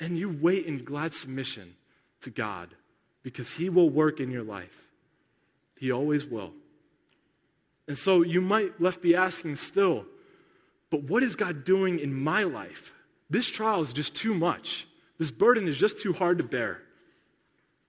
[0.00, 1.74] And you wait in glad submission
[2.22, 2.70] to God
[3.22, 4.88] because he will work in your life.
[5.82, 6.52] He always will.
[7.88, 10.06] And so you might left be asking still,
[10.90, 12.92] but what is God doing in my life?
[13.28, 14.86] This trial is just too much.
[15.18, 16.82] This burden is just too hard to bear.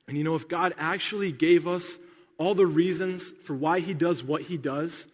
[0.08, 2.00] And you know, if God actually gave us
[2.40, 5.06] all the reasons for why He does what He does,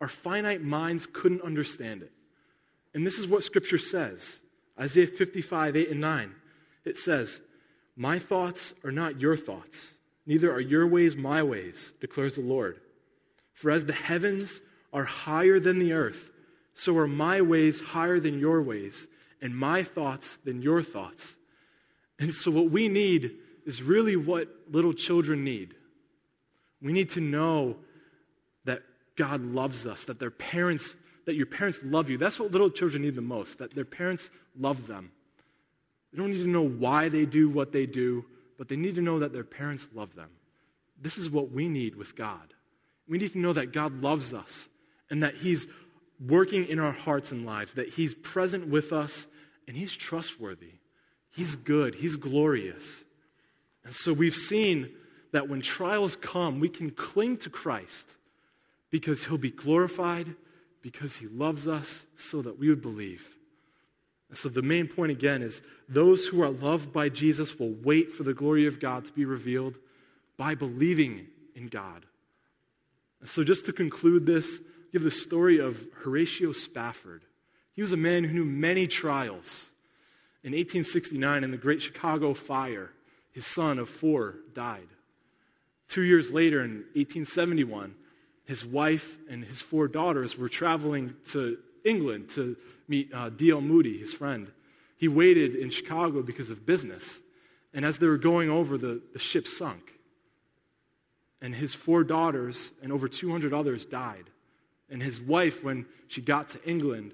[0.00, 2.10] our finite minds couldn't understand it.
[2.94, 4.40] And this is what Scripture says
[4.76, 6.34] Isaiah 55, 8 and 9.
[6.84, 7.42] It says,
[7.94, 9.93] My thoughts are not your thoughts
[10.26, 12.80] Neither are your ways my ways, declares the Lord.
[13.52, 14.62] For as the heavens
[14.92, 16.30] are higher than the earth,
[16.72, 19.06] so are my ways higher than your ways,
[19.40, 21.36] and my thoughts than your thoughts.
[22.18, 23.32] And so, what we need
[23.66, 25.74] is really what little children need.
[26.80, 27.76] We need to know
[28.64, 28.82] that
[29.16, 30.96] God loves us, that their parents,
[31.26, 32.18] that your parents love you.
[32.18, 35.12] That's what little children need the most, that their parents love them.
[36.12, 38.24] They don't need to know why they do what they do
[38.58, 40.30] but they need to know that their parents love them.
[41.00, 42.54] This is what we need with God.
[43.08, 44.68] We need to know that God loves us
[45.10, 45.66] and that He's
[46.24, 49.26] working in our hearts and lives, that He's present with us
[49.66, 50.74] and He's trustworthy.
[51.30, 53.04] He's good, He's glorious.
[53.84, 54.90] And so we've seen
[55.32, 58.14] that when trials come, we can cling to Christ
[58.90, 60.36] because He'll be glorified,
[60.80, 63.33] because He loves us, so that we would believe.
[64.32, 68.24] So, the main point again is those who are loved by Jesus will wait for
[68.24, 69.78] the glory of God to be revealed
[70.36, 72.06] by believing in God.
[73.24, 74.58] So, just to conclude this,
[74.92, 77.22] give the story of Horatio Spafford.
[77.74, 79.70] He was a man who knew many trials.
[80.42, 82.90] In 1869, in the Great Chicago Fire,
[83.32, 84.88] his son of four died.
[85.88, 87.94] Two years later, in 1871,
[88.44, 92.56] his wife and his four daughters were traveling to England to
[92.88, 93.60] meet uh, D.L.
[93.60, 94.50] Moody, his friend.
[94.96, 97.20] He waited in Chicago because of business.
[97.72, 99.92] And as they were going over, the, the ship sunk.
[101.40, 104.30] And his four daughters and over 200 others died.
[104.88, 107.12] And his wife, when she got to England,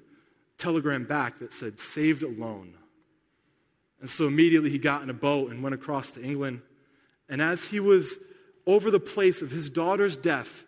[0.59, 2.75] telegram back that said, saved alone.
[4.01, 6.63] And so immediately he got in a boat and went across to England.
[7.29, 8.19] And as he was
[8.67, 10.65] over the place of his daughter's death,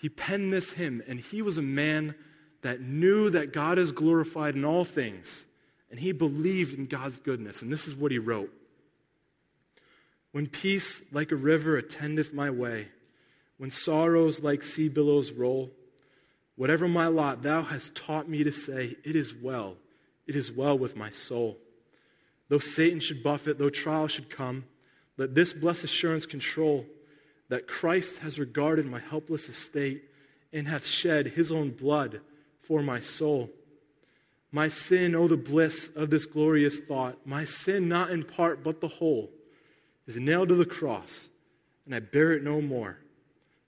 [0.00, 1.02] he penned this hymn.
[1.06, 2.14] And he was a man
[2.62, 5.44] that knew that God is glorified in all things.
[5.90, 7.62] And he believed in God's goodness.
[7.62, 8.52] And this is what he wrote
[10.32, 12.88] When peace like a river attendeth my way,
[13.58, 15.70] when sorrows like sea billows roll,
[16.56, 19.76] whatever my lot, thou hast taught me to say, It is well,
[20.26, 21.58] it is well with my soul.
[22.48, 24.64] Though Satan should buffet, though trial should come,
[25.16, 26.86] let this blessed assurance control
[27.48, 30.04] that Christ has regarded my helpless estate
[30.52, 32.20] and hath shed his own blood
[32.62, 33.50] for my soul.
[34.52, 38.80] My sin, oh, the bliss of this glorious thought, my sin, not in part, but
[38.80, 39.30] the whole,
[40.06, 41.28] is nailed to the cross,
[41.86, 42.98] and I bear it no more.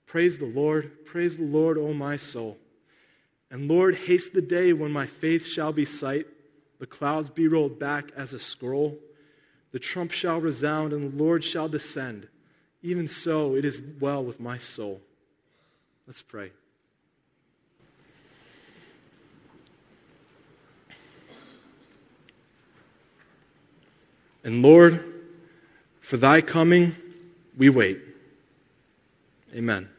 [0.05, 2.57] Praise the Lord, praise the Lord, O my soul.
[3.49, 6.27] And Lord, haste the day when my faith shall be sight
[6.83, 8.99] the clouds be rolled back as a scroll.
[9.71, 12.27] The trump shall resound, and the Lord shall descend.
[12.81, 14.99] Even so, it is well with my soul.
[16.05, 16.51] Let's pray.
[24.43, 25.03] And Lord,
[26.01, 26.95] for thy coming,
[27.57, 28.01] we wait.
[29.55, 29.89] Amen.